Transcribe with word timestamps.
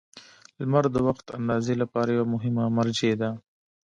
•لمر 0.59 0.85
د 0.91 0.97
وخت 1.07 1.25
اندازې 1.39 1.73
لپاره 1.81 2.09
یوه 2.17 2.27
مهمه 2.35 2.63
مرجع 2.77 3.13
ده. 3.21 3.29